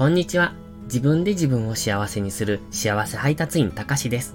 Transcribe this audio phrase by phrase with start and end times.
[0.00, 0.54] こんにちは。
[0.84, 4.34] 自分で自分を幸せにする幸せ配達員たかしです。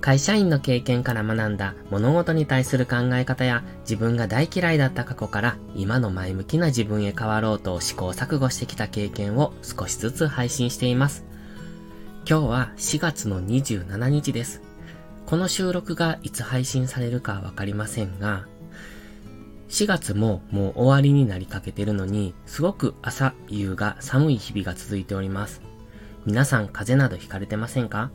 [0.00, 11.24] 会社員の経験から学んだ物事に対する考え方や自分が大嫌いだった過去から今の前向きな自分へ変わろうと試行錯誤してきた経験を少しずつ配信しています。
[12.28, 14.62] 今日は4月の27日です。
[15.26, 18.48] この収録がいつ配信されるかわかりませんが、
[19.68, 25.62] 4月ももう終わりになりかけてるのに、すごく朝夕が寒い日々が続いております。
[26.26, 28.10] 皆さん風邪などひかれてませんか？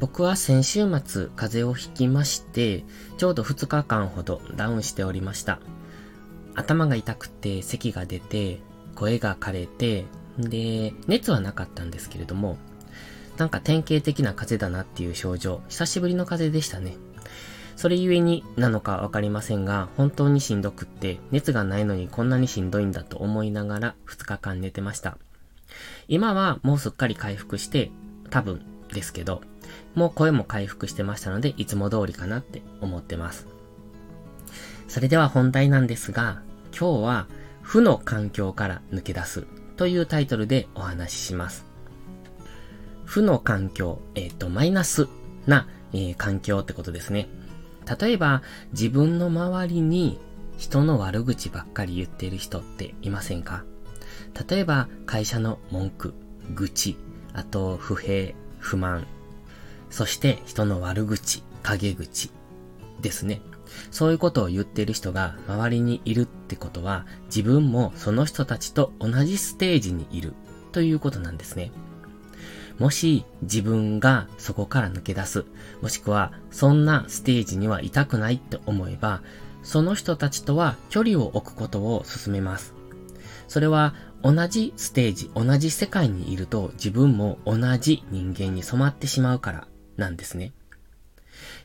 [0.00, 2.84] 僕は先週末風邪をひきまして、
[3.16, 5.60] ちょうど2日間ほどダウンしておりました。
[6.54, 8.60] 頭が痛くて咳が出て、
[8.94, 10.04] 声が枯れて、
[10.38, 12.58] で、熱はなかったんですけれども、
[13.36, 16.96] なんか典型的な風邪だなっていう症状、久しぶりの風邪でしたね。
[17.76, 25.18] それゆえになのかわかりませんが、本当にしんどくって、熱がないのにこんなにしんどいんだと思いながら2日間寝てました。
[26.08, 27.90] 今はもうすっかり回復して、
[28.30, 29.42] 多分ですけど、
[29.94, 33.46] もう声も回復してましたので、いつも通りかなって思ってます。
[34.88, 36.42] それでは本題なんですが、
[36.78, 37.26] 今日は、
[37.62, 41.64] 負の環境から抜け出すというタイトルでお話しします。
[43.04, 45.08] 負の環境、えっ、ー、と、マイナス
[45.46, 47.28] な、えー、環境ってことですね。
[47.86, 50.18] 例えば、自分の周りに
[50.56, 53.64] 人の悪口ばっかり言ってる人っていませんか？
[54.48, 56.14] 例えば、会社の文句、
[56.54, 56.96] 愚痴、
[57.32, 59.06] あと、不平、不満、
[59.90, 62.30] そして人の悪口、陰口
[63.00, 63.40] ですね。
[63.90, 70.34] そういうことを言ってる人が周りにいるってことは、自分もその人たちと同じステージにいる
[70.72, 71.72] ということなんですね。
[72.78, 75.44] もし自分がそこから抜け出す、
[75.80, 79.22] もしくはそんなステージにはいたくないって思えば、
[79.62, 82.74] その人たちとは距離を置くことを進めます。
[83.48, 90.52] それは同じステージ、同じ世界にいると自分も同じ人間に染まってしまうからなんですね。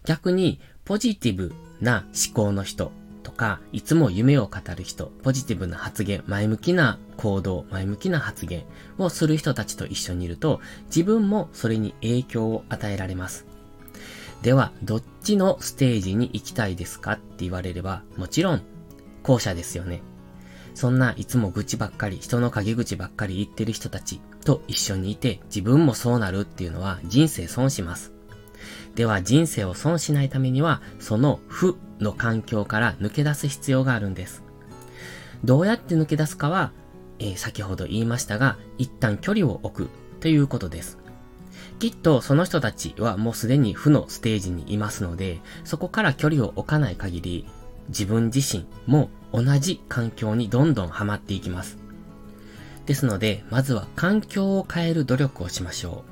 [0.06, 2.92] 逆にポジティブな思考の人
[3.24, 8.64] とか、いつも夢を語る人、ポジティブな発言、前向きな行動、前向きな発言
[8.98, 13.46] をする人たちと一緒にいると、自分もそれに影響を与えられます。
[14.42, 17.14] では、どっちのステージに行きたいですか？
[17.14, 18.62] って言われれば、もちろん、
[19.22, 20.02] 後者ですよね。
[20.76, 28.14] そんないつも愚痴ばっかり、人の陰口ばっかり言ってる人たちと一緒にいて、自分もそうなるっていうのは人生損します。
[28.96, 34.42] では人生を損しないためには、その負の環境から抜け出す必要があるんです。
[35.44, 36.72] どうやって抜け出すかは、
[37.20, 40.98] えー、先ほど言いましたが、一旦距離を置くということです。
[41.80, 47.46] きっとその人たちはもうすでに負のステージにいますので、そこから距離を置かない限り、
[47.88, 51.78] 自分自身も同じ環境にどんどんハマっていきます。
[52.86, 56.04] ですので、まずは環境を変える努力をしましょ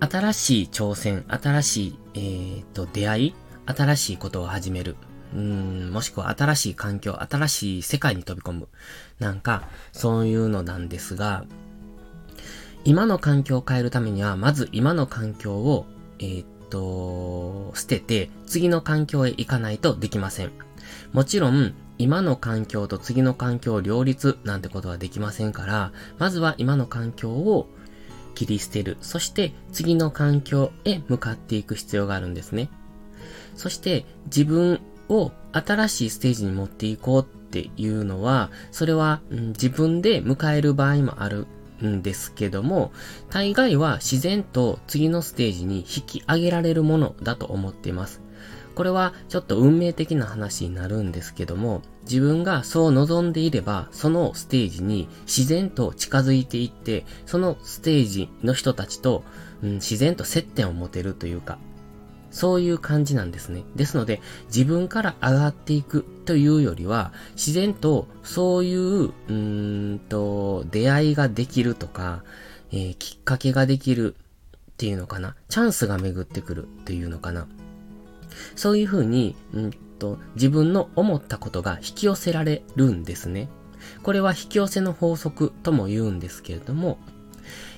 [0.00, 0.06] う。
[0.06, 3.34] 新しい挑戦、新しい、えー、と、出会い、
[3.66, 4.96] 新しいことを始める。
[5.34, 8.68] うん、もしくは新しい環境、新しい世界に飛び込む。
[9.18, 11.44] なんか、そういうのなんですが、
[12.84, 15.86] 今の環境を変えるためには、まず今の環境を、
[16.18, 20.50] えー、っと、捨てて、次の環境へ行かないとできません。
[21.12, 27.68] もちろん、今の環境と次の環境を両立なんてことはできませんから、まずは今の環境を
[28.34, 28.96] 切り捨てる。
[29.00, 32.68] そして次の環境へ向かっていく必要があるんですね。
[33.54, 34.80] そして自分
[35.12, 41.46] を新しいステージに持っていこうっていうのは、それは、うん、自分で迎える場合もある
[41.82, 42.92] んですけども、
[43.30, 48.20] 大概は自然と次のステージに引き上げられるものだと思っています。
[48.74, 59.24] これはちょっと運命的な話になるんですけども、自分がそう望んでいれば、そのステージに自然と近づいていって、そのステージの人たちと、
[59.62, 61.58] うん、自然と接点を持てるというか、
[62.32, 63.62] そういう感じなんですね。
[63.76, 72.24] ですので、自分から上がっていくというよりは、自然とそういう、うーんと、出会いができるとか、
[72.72, 75.36] えー、きっかけができるっていうのかな。
[75.48, 77.46] チャンスが巡ってくるっていうのかな。
[78.56, 83.48] そういうふうに、うんと、自分の思ったことが引き寄せられるんですね。
[84.02, 86.98] これは引き寄せの法則とも言うんですけれども、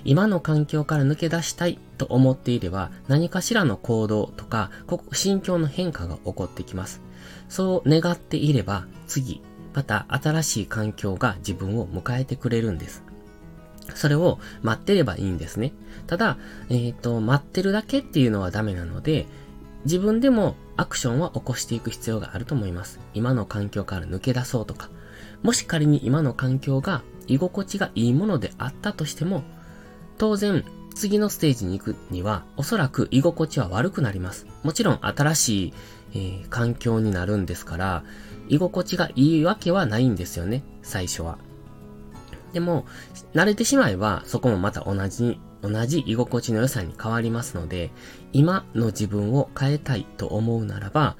[0.04, 4.70] 今の環境から抜け出したいと思っていれば何かしらの行動とか
[5.12, 7.00] 心境の変化が起こってきます。
[7.48, 9.42] そう願っていれば次、
[9.74, 13.04] また新しい環境が自分を迎えてくれるんです。
[13.94, 15.72] それを待ってればいいんですね。
[16.06, 16.38] ただ、
[16.70, 19.26] えっ、ー、と、待ってるだけっていうのはダメなので、
[19.84, 22.98] 自分でもアクションは起こしていく必要があると思います。
[23.12, 24.88] 今の環境から抜け出そうとか、
[25.42, 29.42] もし仮に今の環境が居心地がいいものであったとしても、
[30.18, 34.46] 当然、次のステージに行くには、おそらく居心地は悪くなります。
[34.62, 35.72] もちろん新しい、
[36.12, 38.04] えー、環境になるんですから、
[38.48, 41.38] 居心地がいいわけはないんですよね、最初は。
[42.52, 42.86] でも、
[43.34, 47.90] 慣れてしまえば、そこもまた同じ、同じ居心地の良さに変わりますので、
[48.32, 51.16] 今の自分を変えたいと思うならば、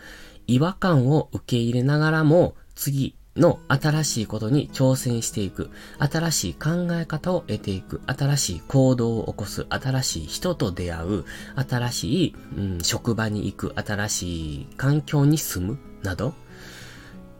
[0.46, 11.24] 違和感を受け入れながらも、次の新しいことに挑戦していく、新しい考え方を得ていく、新しい行動を起こす、新しい人と出会う、
[11.56, 16.34] 新しい、うん、職場に行く、新しい環境に住む、など、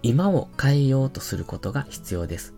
[0.03, 2.55] 今を変えようとすることが必要です。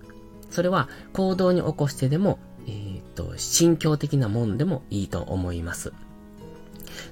[0.50, 5.92] それは行動に起こしてでも、えー、っと、心境的なもんでもいいと思います。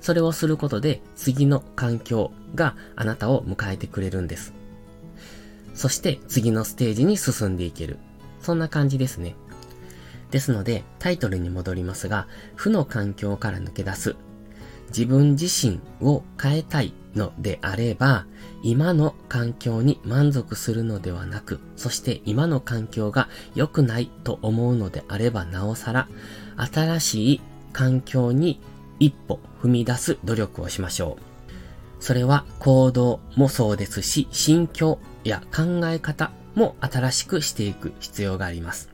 [0.00, 4.54] それをすることで次の環境があなたを迎えてくれるんです。
[5.74, 7.98] そして次のステージに進んでいける。
[8.40, 9.36] そんな感じですね。
[10.30, 12.26] ですので、タイトルに戻りますが、
[12.56, 14.16] 負の環境から抜け出す。
[14.88, 18.26] 自分自身を変えたいのであれば、
[18.62, 26.08] 今の環境に満足するのではなく、そして今の環境が良くないと思うのであればなおさら、
[26.56, 27.40] 新しい
[27.72, 28.60] 環境に
[29.00, 32.02] 一歩踏み出す努力をしましょう。
[32.02, 38.90] それは行動もそうですし、心境や考え方も新しくしていく必要があります。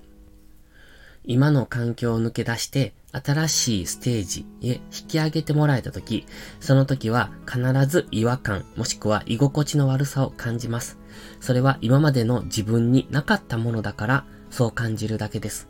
[1.25, 6.27] 今の環境を抜け出して新しいステージへ引き上げてもらえたとき、
[6.61, 10.99] その時は必ず違和感もしくは居心地の悪さを感じます。
[11.41, 15.69] それは今までの自分になかったものだからそう感じるだけです。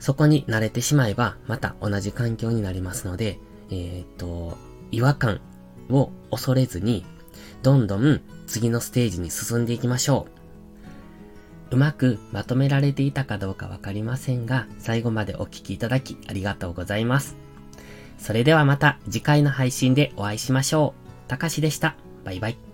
[0.00, 3.38] そこに慣れてしまえばまた同じ環境になりますので、
[3.70, 4.56] えー、っと、
[4.90, 5.40] 違和感
[5.90, 7.04] を恐れずに、
[7.62, 10.26] どんどん次のステージに進んでいきましょ
[11.70, 11.74] う。
[11.74, 17.36] うまくまとめられていたかどうかわかりませんが、最後までお聴きいただきありがとうございます。
[18.18, 20.94] それではまた次回の配信でお会いしましょ
[21.26, 21.28] う。
[21.28, 21.96] たかしでした。
[22.24, 22.65] バイバイ。